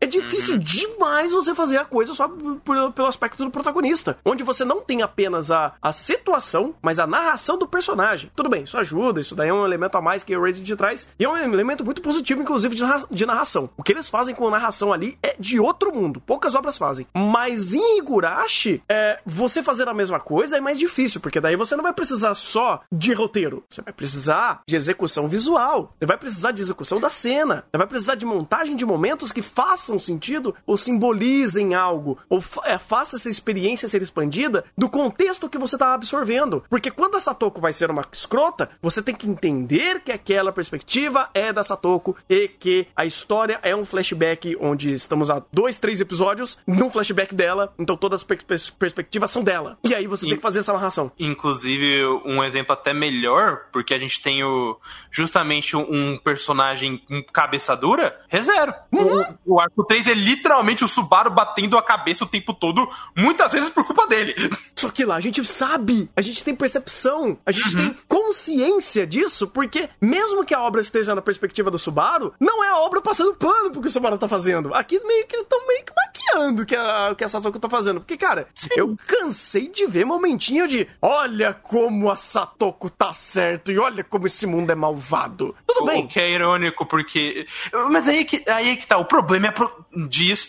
[0.00, 4.18] É difícil demais você fazer a coisa só pelo aspecto do protagonista.
[4.24, 8.30] Onde você não tem apenas a, a situação, mas a narração do personagem.
[8.34, 11.08] Tudo bem, isso ajuda, isso daí é um elemento a mais que Erased traz.
[11.18, 13.70] E é um elemento muito positivo, inclusive, de, narra- de narração.
[13.76, 16.20] O que eles fazem com a narração ali é de outro mundo.
[16.20, 17.06] Poucas obras fazem.
[17.14, 21.76] Mas em Higurashi, é, você fazer a mesma coisa é mais difícil, porque daí você
[21.76, 23.64] não vai precisar só de roteiro.
[23.68, 25.94] Você vai precisar de execução visual.
[25.98, 27.64] Você vai precisar de execução da cena.
[27.70, 32.16] Você vai precisar de montagem de momentos que façam sentido ou simbolizem algo.
[32.26, 36.64] Ou fa é, faça essa experiência ser expandida do contexto que você está absorvendo.
[36.70, 41.28] Porque quando a Satoko vai ser uma escrota, você tem que entender que aquela perspectiva
[41.34, 46.00] é da Satoko e que a história é um flashback onde estamos há dois, três
[46.00, 47.74] episódios num flashback dela.
[47.78, 49.76] Então todas as per- pers- perspectivas são dela.
[49.84, 51.12] E aí você E- tem que fazer essa narração.
[51.18, 54.78] Inclusive, um exemplo até melhor, porque a gente tem o,
[55.10, 58.72] justamente um, personagem com cabeça dura, ReZero.
[58.92, 63.52] O, o arco 3 é literalmente o Subaru batendo a cabeça o tempo todo, muitas
[63.52, 64.34] vezes por culpa dele.
[64.74, 69.46] Só que lá a gente sabe, a gente tem percepção, a gente tem consciência disso,
[69.48, 73.34] porque mesmo que a obra esteja na perspectiva do Subaru, não é a obra passando
[73.34, 74.74] pano pro que o Subaru tá fazendo.
[74.74, 78.00] Aqui meio que estão meio que maquiando o que a, que a Satoko tá fazendo.
[78.00, 83.78] Porque, cara, eu cansei de ver momentinho de olha como a Satoko tá certo e
[83.78, 85.54] olha como esse mundo é malvado.
[85.66, 86.06] Tudo O bem.
[86.06, 87.46] que é irônico, porque.
[87.90, 88.98] Mas aí é que, aí é que tá.
[88.98, 89.70] O problema é pro,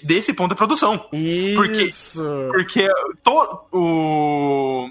[0.03, 0.97] desse ponto da produção.
[1.55, 2.23] Porque Isso.
[2.51, 2.87] Porque
[3.23, 4.89] to, o.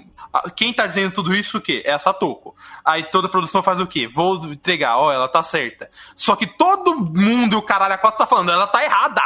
[0.55, 1.81] Quem tá dizendo tudo isso o quê?
[1.85, 2.55] É a Satoko.
[2.85, 4.07] Aí toda a produção faz o quê?
[4.07, 5.89] Vou entregar, ó, ela tá certa.
[6.15, 9.21] Só que todo mundo, o caralho, a quatro tá falando, ela tá errada.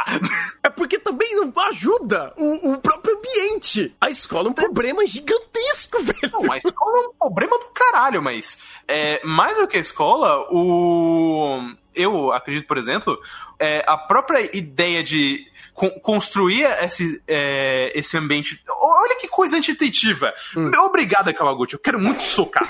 [0.62, 3.94] É porque também não ajuda o, o próprio ambiente.
[4.00, 6.32] A escola é um problema gigantesco, velho.
[6.32, 10.46] Não, a escola é um problema do caralho, mas é, mais do que a escola,
[10.50, 11.72] o.
[11.94, 13.18] Eu acredito, por exemplo,
[13.58, 18.60] é, a própria ideia de con construir esse, é, esse ambiente.
[18.68, 20.32] Olha que coisa intuitiva.
[20.56, 20.70] Hum.
[20.84, 21.74] Obrigado, Kawaguchi.
[21.74, 22.68] Eu quero muito socar.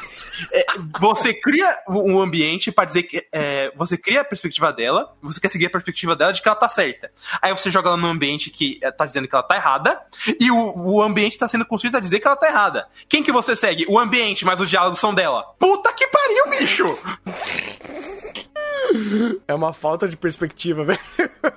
[0.53, 0.65] é,
[1.01, 5.49] você cria um ambiente para dizer que é, você cria a perspectiva dela, você quer
[5.49, 7.11] seguir a perspectiva dela de que ela tá certa.
[7.41, 10.01] Aí você joga ela num ambiente que é, tá dizendo que ela tá errada,
[10.41, 12.87] e o, o ambiente tá sendo construído a dizer que ela tá errada.
[13.09, 13.85] Quem que você segue?
[13.89, 15.45] O ambiente, mas os diálogos são dela.
[15.59, 16.99] Puta que pariu, bicho!
[19.47, 20.99] É uma falta de perspectiva, velho.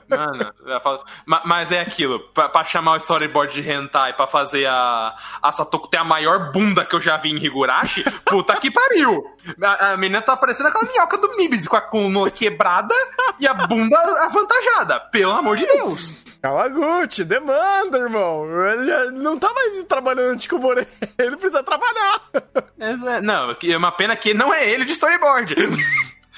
[0.08, 1.06] Mano, é falta...
[1.26, 2.20] mas é aquilo.
[2.34, 6.52] Pra, pra, chamar o storyboard de hentai pra fazer a, a Satoko ter a maior
[6.52, 9.24] bunda que eu já vi em Higurashi, puta que pariu.
[9.62, 12.96] A, a menina tá parecendo aquela minhoca do Mibis, com a coluna quebrada
[13.40, 15.00] e a bunda avantajada.
[15.12, 16.16] Pelo amor de Deus.
[16.42, 18.46] Kawaguchi, demanda, irmão.
[18.70, 20.88] Ele não tá mais trabalhando de Komore.
[21.18, 22.22] Ele precisa trabalhar.
[22.80, 25.56] É, não, é uma pena que não é ele de storyboard.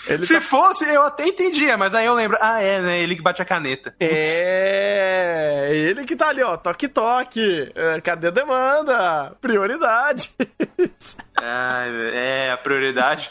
[0.08, 0.42] Ele Se tá...
[0.42, 3.00] fosse, eu até entendia, mas aí eu lembro, ah, é, né?
[3.00, 3.94] Ele que bate a caneta.
[4.00, 7.72] É, ele que tá ali, ó, toque-toque.
[7.76, 9.36] É, cadê a demanda?
[9.42, 10.32] Prioridade.
[11.42, 13.30] é, a prioridade.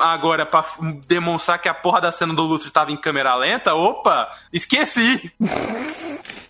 [0.00, 0.64] Agora, pra
[1.06, 5.32] demonstrar que a porra da cena do Lúcio tava em câmera lenta, opa, esqueci.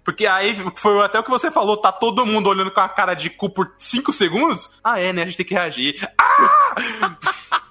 [0.04, 3.14] Porque aí foi até o que você falou, tá todo mundo olhando com a cara
[3.14, 4.70] de cu por 5 segundos.
[4.84, 5.22] Ah, é, né?
[5.22, 6.08] A gente tem que reagir.
[6.20, 7.62] Ah!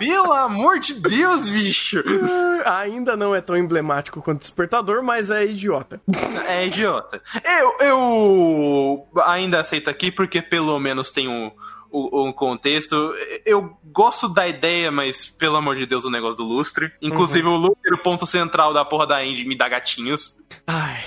[0.00, 2.02] Pelo amor de Deus, bicho!
[2.64, 6.00] Ainda não é tão emblemático quanto Despertador, mas é idiota.
[6.48, 7.22] É idiota.
[7.44, 11.50] Eu, eu ainda aceito aqui porque pelo menos tem um,
[11.92, 13.14] um contexto.
[13.44, 16.90] Eu gosto da ideia, mas pelo amor de Deus, o negócio do lustre.
[17.02, 17.54] Inclusive, uhum.
[17.54, 20.36] o lustre, o ponto central da porra da Indy, me dá gatinhos.
[20.66, 21.00] Ai.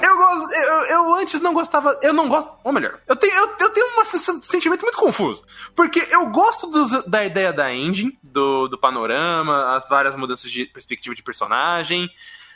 [0.00, 0.52] Eu gosto.
[0.52, 1.98] Eu, eu, antes não gostava.
[2.02, 2.52] Eu não gosto.
[2.64, 5.44] Ou melhor, eu tenho, eu, eu tenho um sentimento muito confuso.
[5.74, 6.68] Porque eu gosto
[7.08, 12.10] da ideia da engine, do, do panorama, as várias mudanças de perspectiva de personagem.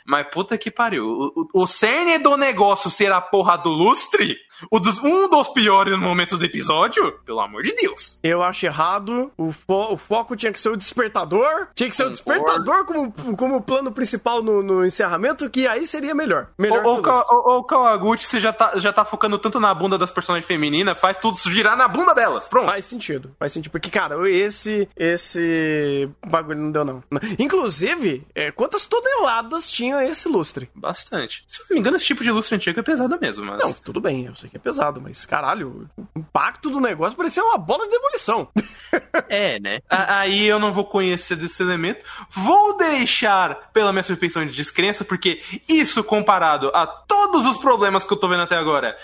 [0.05, 1.05] Mas puta que pariu.
[1.05, 4.37] O, o, o cerne do negócio ser a porra do lustre
[4.79, 8.19] dos, um dos piores momentos do episódio, pelo amor de Deus.
[8.23, 9.31] Eu acho errado.
[9.37, 11.67] O, fo o foco tinha que ser o despertador.
[11.75, 12.31] Tinha que ser Concordo.
[12.31, 16.47] o despertador como, como plano principal no, no, encerramento, que aí seria melhor.
[16.57, 20.11] melhor o, o, o, Kawaguchi, você já tá, já tá focando tanto na bunda das
[20.11, 22.47] personagens femininas, faz tudo girar na bunda delas.
[22.47, 22.67] Pronto.
[22.67, 23.35] Faz sentido.
[23.39, 23.71] Faz sentido.
[23.71, 27.03] Porque, cara, esse, esse bagulho não deu, não.
[27.37, 30.69] Inclusive, é, quantas toneladas tinha esse lustre?
[30.73, 31.43] Bastante.
[31.47, 33.59] Se eu não me engano, esse tipo de lustre antigo é pesado mesmo, mas...
[33.59, 34.25] Não, tudo bem.
[34.25, 37.85] Eu sei sei que é pesado, mas caralho, o impacto do negócio parecia uma bola
[37.85, 38.47] de demolição.
[39.29, 39.79] é, né?
[39.89, 42.03] Aí eu não vou conhecer desse elemento.
[42.31, 48.13] Vou deixar pela minha suspensão de descrença, porque isso comparado a todos os problemas que
[48.13, 48.97] eu tô vendo até agora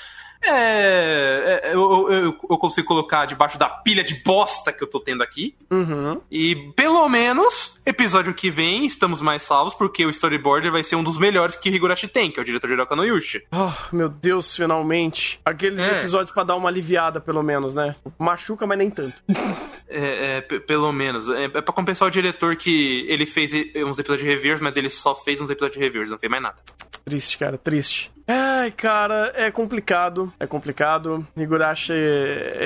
[0.46, 5.00] é, é eu, eu, eu, consigo colocar debaixo da pilha de bosta que eu tô
[5.00, 5.56] tendo aqui.
[5.72, 6.22] Uhum.
[6.30, 11.04] E pelo menos, episódio que vem, estamos mais salvos, porque o storyboarder vai ser um
[11.04, 13.44] dos melhores que o Higurashi tem, que é o diretor de Kano Yushi.
[13.52, 15.40] Oh, meu Deus, finalmente.
[15.46, 16.00] Aqueles é.
[16.00, 17.96] episódios para dar uma aliviada, pelo menos, né?
[18.20, 19.22] Machuca, mas nem tanto.
[19.88, 21.30] é, é pelo menos.
[21.30, 24.90] É, é pra compensar o diretor que ele fez uns episódios de reviewers, mas ele
[24.90, 26.58] só fez uns episódios de reviewers, não fez mais nada.
[27.06, 28.12] Triste, cara, triste.
[28.28, 30.32] Ai, cara, é complicado.
[30.40, 31.26] É complicado.
[31.36, 31.94] Higurashi.
[31.94, 31.98] É,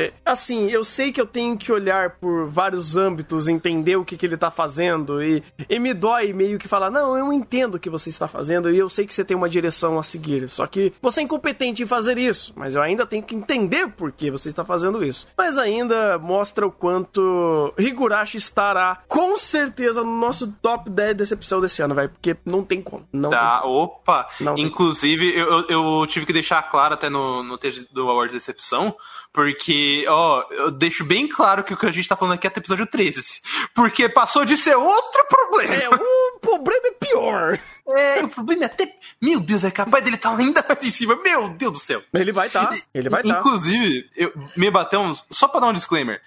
[0.05, 4.17] é, assim, eu sei que eu tenho que olhar por vários âmbitos, entender o que,
[4.17, 5.21] que ele tá fazendo.
[5.21, 8.71] E, e me dói meio que falar: não, eu entendo o que você está fazendo
[8.71, 10.47] e eu sei que você tem uma direção a seguir.
[10.47, 12.53] Só que você é incompetente em fazer isso.
[12.55, 15.27] Mas eu ainda tenho que entender por que você está fazendo isso.
[15.37, 21.81] Mas ainda mostra o quanto Higurashi estará com certeza no nosso top 10 decepção desse
[21.81, 22.07] ano, vai.
[22.07, 23.07] Porque não tem como.
[23.11, 23.69] Não tá, tem.
[23.69, 24.27] opa!
[24.39, 28.31] Não Inclusive, eu eu, eu, tive que deixar claro até no, no texto do Award
[28.31, 28.95] de Decepção,
[29.31, 32.49] porque, ó, eu deixo bem claro que o que a gente tá falando aqui é
[32.49, 33.41] até episódio 13.
[33.73, 35.75] Porque passou de ser outro problema.
[35.75, 37.59] É, o problema é pior.
[38.47, 38.97] Problema é até.
[39.21, 41.21] Meu Deus, é capaz dele estar tá ainda mais em cima.
[41.21, 42.01] Meu Deus do céu.
[42.13, 42.67] Ele vai estar.
[42.67, 42.75] Tá.
[42.93, 43.33] Ele vai estar.
[43.33, 43.39] Tá.
[43.39, 45.13] Inclusive, eu, me bateu um.
[45.29, 46.21] Só pra dar um disclaimer.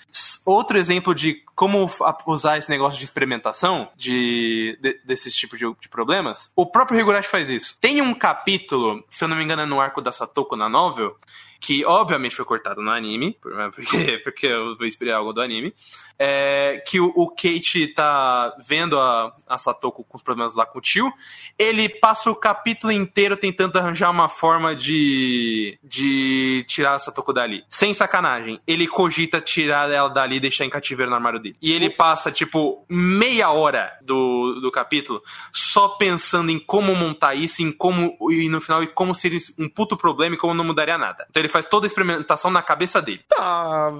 [0.45, 1.91] Outro exemplo de como
[2.27, 6.53] usar esse negócio de experimentação de, de desses tipos de, de, problemas.
[6.55, 7.79] O próprio Higurashi faz isso.
[7.81, 11.17] Tem um capítulo, se eu não me engano, é no arco da Satoko na novel,
[11.61, 13.37] que obviamente foi cortado no anime,
[13.75, 15.75] porque, porque eu vou inspirar algo do anime,
[16.23, 20.79] é, que o, o, Kate tá vendo a, a Satoko com os problemas lá com
[20.79, 21.11] o tio,
[21.59, 27.65] ele passa o capítulo inteiro tentando arranjar uma forma de, de tirar a Satoko dali.
[27.71, 28.61] Sem sacanagem.
[28.67, 31.57] Ele cogita tirar ela dali e deixar em cativeiro no armário dele.
[31.61, 37.63] E ele passa, tipo, meia hora do, do capítulo só pensando em como montar isso,
[37.63, 40.99] em como, e no final, e como seria um puto problema e como não mudaria
[40.99, 41.27] nada.
[41.31, 43.21] Então ele faz toda a experimentação na cabeça dele.
[43.29, 43.93] Tá,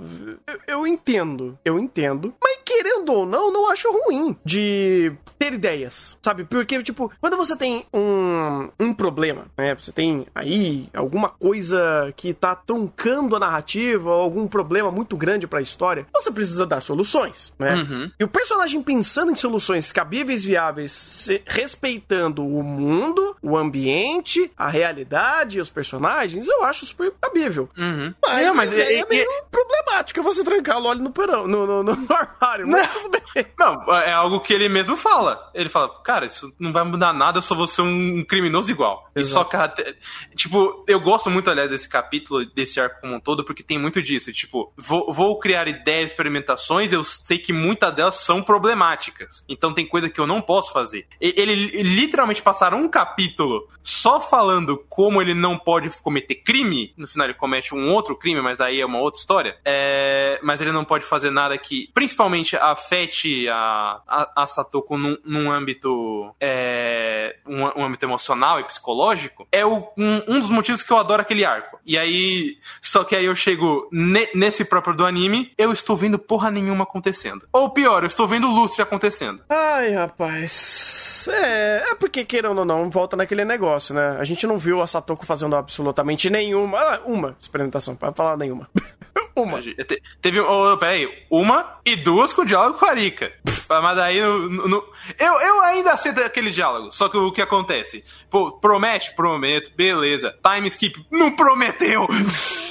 [0.67, 2.35] eu, entendo, eu entendo.
[2.43, 6.45] Mas querendo ou não, não acho ruim de ter ideias, sabe?
[6.45, 9.75] Porque, tipo, quando você tem um, um problema, né?
[9.75, 15.47] Você tem aí alguma coisa que tá truncando a narrativa, ou algum problema muito grande
[15.47, 17.75] pra história, você precisa dar soluções, né?
[17.75, 18.11] Uhum.
[18.19, 25.61] E o personagem pensando em soluções cabíveis, viáveis, respeitando o mundo, o ambiente, a realidade,
[25.61, 27.40] os personagens, eu acho super cabível.
[27.77, 28.15] Uhum.
[28.23, 31.67] Mas, Não, mas é, é- é meio problemático você trancar o Loli no perão, no,
[31.67, 33.47] no, no armário, mas tudo bem.
[33.59, 35.51] Não, é algo que ele mesmo fala.
[35.55, 39.11] Ele fala, cara, isso não vai mudar nada, eu só vou ser um criminoso igual.
[39.15, 39.97] E só caracter...
[40.35, 44.01] Tipo, eu gosto muito, aliás, desse capítulo, desse arco como um todo, porque tem muito
[44.03, 44.33] disso.
[44.33, 49.45] Tipo, vou, vou criar ideias, experimentações, eu sei que muitas delas são problemáticas.
[49.49, 51.07] Então tem coisa que eu não posso fazer.
[51.21, 56.93] E- Ele, ele literalmente passaram um capítulo só falando como ele não pode cometer crime.
[56.97, 59.57] No final ele comete um outro crime, mas aí é uma outra história.
[59.65, 65.17] É, mas ele não pode fazer nada que, principalmente, afete a, a, a Satoko num,
[65.25, 69.47] num âmbito é, um, um âmbito emocional e psicológico.
[69.51, 71.79] É o, um, um dos motivos que eu adoro aquele arco.
[71.85, 76.19] E aí, só que aí eu chego ne- nesse próprio do anime, eu estou vendo
[76.19, 77.47] porra nenhuma acontecendo.
[77.53, 79.43] Ou pior, eu estou vendo lustre acontecendo.
[79.49, 81.29] Ai, rapaz.
[81.29, 84.17] É, é porque, queirando ou não, volta naquele negócio, né?
[84.19, 86.79] A gente não viu a Satoko fazendo absolutamente nenhuma.
[86.79, 88.69] Ah, uma experimentação, pra falar nenhuma.
[89.37, 89.61] uma.
[89.63, 93.33] Te- Teve, oh, peraí, uma e duas com diálogo com a Arika.
[93.69, 94.85] Mas aí, no, no-
[95.19, 96.91] eu, eu ainda aceito aquele diálogo.
[96.93, 98.05] Só que o que acontece?
[98.29, 99.15] Pô, promete?
[99.15, 100.35] Prometo, beleza.
[100.43, 102.07] Time skip, não prometeu!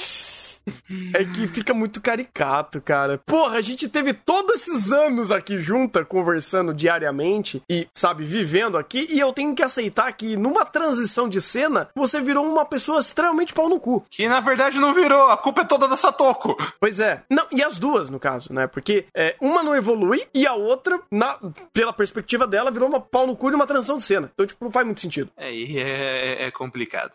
[1.14, 3.18] É que fica muito caricato, cara.
[3.24, 9.06] Porra, a gente teve todos esses anos aqui junta, conversando diariamente e, sabe, vivendo aqui,
[9.10, 13.52] e eu tenho que aceitar que numa transição de cena, você virou uma pessoa extremamente
[13.54, 14.04] pau no cu.
[14.10, 16.56] Que na verdade não virou, a culpa é toda da Satoko.
[16.78, 17.22] Pois é.
[17.30, 18.66] Não, e as duas, no caso, né?
[18.66, 21.38] Porque é, uma não evolui e a outra, na,
[21.72, 24.30] pela perspectiva dela, virou uma pau no cu de uma transição de cena.
[24.32, 25.30] Então, tipo, não faz muito sentido.
[25.36, 27.12] É, é complicado.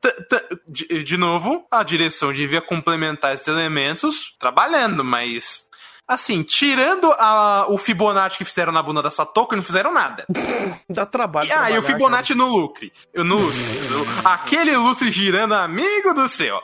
[0.00, 5.68] T- t- De, de novo, a direção devia complementar esses elementos trabalhando, mas.
[6.08, 10.26] Assim, tirando a- o Fibonacci que fizeram na bunda da Satoko, não fizeram nada.
[10.90, 11.46] Dá trabalho.
[11.46, 12.92] E, ah, e o Fibonacci no lucre.
[13.14, 13.60] Eu no lucre.
[14.24, 16.60] Aquele lustre girando, amigo do céu.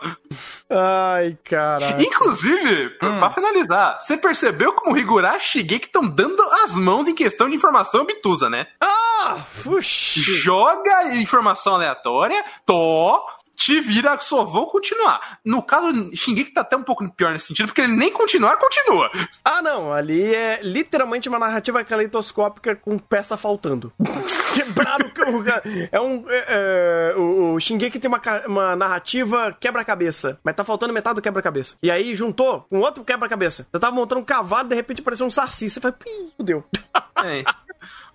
[0.68, 1.14] cara.
[1.14, 2.02] Ai, caralho.
[2.02, 7.06] Inclusive, pra- pra finalizar, você percebeu como o Higurashi e Shigeki estão dando as mãos
[7.06, 8.66] em questão de informação obtusa, né?
[8.80, 10.20] Ah, puxa.
[10.22, 13.24] Joga informação aleatória, tô,
[13.56, 15.38] te vira, só vou continuar.
[15.44, 19.10] No caso, Shingeki tá até um pouco pior nesse sentido, porque ele nem continuar, continua.
[19.42, 19.92] Ah, não.
[19.92, 23.92] Ali é literalmente uma narrativa caleidoscópica com peça faltando.
[24.54, 26.24] Quebraram o É um.
[26.28, 31.76] é, é, o, Shingeki tem uma, uma narrativa quebra-cabeça, mas tá faltando metade do quebra-cabeça.
[31.82, 33.66] E aí juntou com outro quebra-cabeça.
[33.70, 35.68] Você tava montando um cavalo, de repente apareceu um saci.
[35.68, 36.64] Você fala, pi, fudeu.
[37.24, 37.42] É.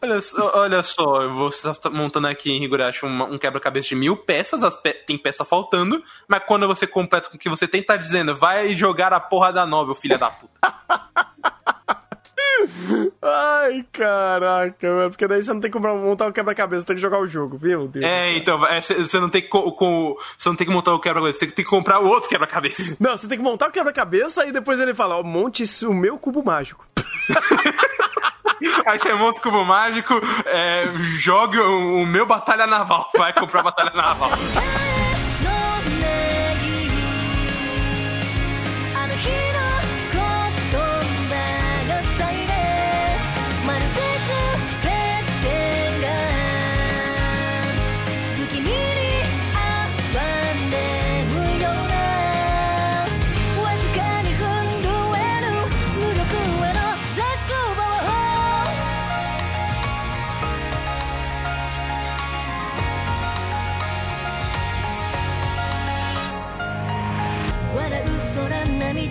[0.03, 4.17] Olha, só- olha só, você tá montando aqui em Higurashi uma- um quebra-cabeça de mil
[4.17, 7.83] peças, as pe- tem peça faltando, mas quando você completa com o que você tem,
[7.83, 10.51] tá dizendo, vai jogar a porra da novel, filha da puta.
[13.21, 14.87] Ai, caraca.
[15.09, 17.87] Porque daí você não tem que montar o quebra-cabeça, tem que jogar o jogo, meu
[17.87, 18.05] Deus.
[18.05, 20.93] É, então, é, cê- você não tem que, co- co- você não tem que montar
[20.93, 22.97] o quebra-cabeça, você tem que comprar o outro quebra-cabeça.
[22.99, 26.17] Não, você tem que montar o quebra-cabeça e depois ele fala, ó, monte o meu
[26.17, 26.85] cubo mágico.
[28.85, 30.13] Aí você monta o cubo mágico,
[30.45, 30.87] é,
[31.19, 34.31] joga o, o meu batalha naval, vai comprar batalha naval.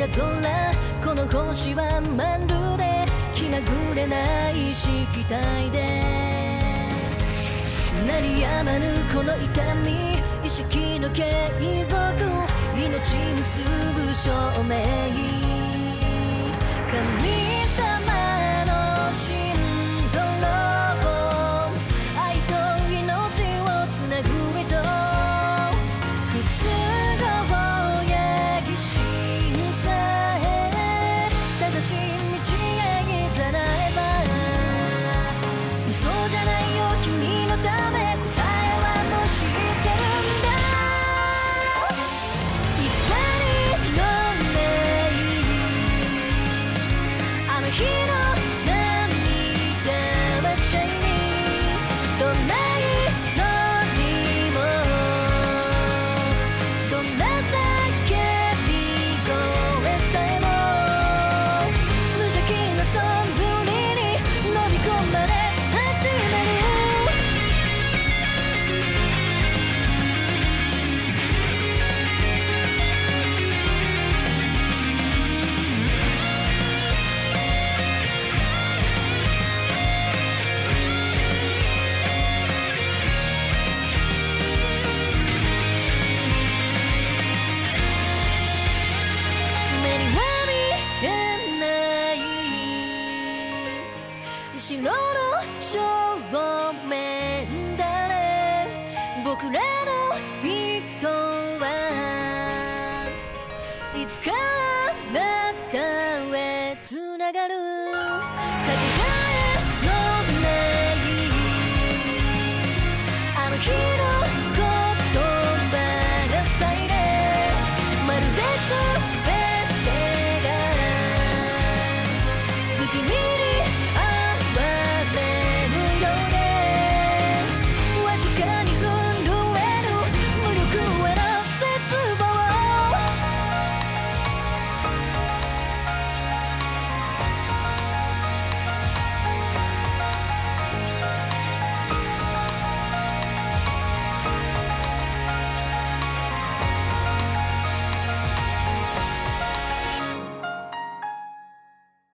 [0.01, 0.73] が空
[1.05, 5.81] この星はまるで気まぐれない色体で。
[8.07, 11.51] 鳴りやまぬこの痛み意識の継
[11.85, 12.01] 続
[12.75, 12.89] 命
[13.35, 13.59] 結
[13.95, 14.81] ぶ証明。
[16.91, 17.60] 神